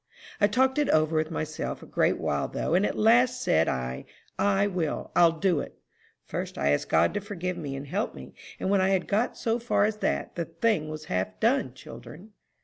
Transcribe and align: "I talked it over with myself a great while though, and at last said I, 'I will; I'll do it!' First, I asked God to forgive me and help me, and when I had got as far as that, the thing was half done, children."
"I 0.39 0.47
talked 0.47 0.79
it 0.79 0.89
over 0.89 1.15
with 1.15 1.29
myself 1.29 1.83
a 1.83 1.85
great 1.85 2.17
while 2.17 2.47
though, 2.47 2.73
and 2.73 2.87
at 2.87 2.97
last 2.97 3.39
said 3.39 3.67
I, 3.67 4.05
'I 4.39 4.65
will; 4.65 5.11
I'll 5.15 5.33
do 5.37 5.59
it!' 5.59 5.77
First, 6.25 6.57
I 6.57 6.69
asked 6.71 6.89
God 6.89 7.13
to 7.13 7.21
forgive 7.21 7.55
me 7.55 7.75
and 7.75 7.85
help 7.85 8.15
me, 8.15 8.33
and 8.59 8.71
when 8.71 8.81
I 8.81 8.89
had 8.89 9.07
got 9.07 9.33
as 9.45 9.63
far 9.63 9.85
as 9.85 9.97
that, 9.97 10.33
the 10.33 10.45
thing 10.45 10.89
was 10.89 11.05
half 11.05 11.39
done, 11.39 11.75
children." 11.75 12.31